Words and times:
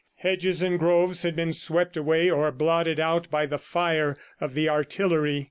Hedges 0.15 0.63
and 0.63 0.79
groves 0.79 1.21
had 1.21 1.35
been 1.35 1.53
swept 1.53 1.95
away 1.95 2.27
or 2.27 2.51
blotted 2.51 2.99
out 2.99 3.29
by 3.29 3.45
the 3.45 3.59
fire 3.59 4.17
of 4.39 4.55
the 4.55 4.67
artillery. 4.67 5.39